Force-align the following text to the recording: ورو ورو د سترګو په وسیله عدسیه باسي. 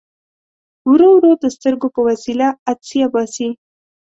ورو 0.91 1.09
ورو 1.15 1.31
د 1.43 1.45
سترګو 1.55 1.87
په 1.95 2.01
وسیله 2.09 2.47
عدسیه 2.69 3.07
باسي. 3.13 3.49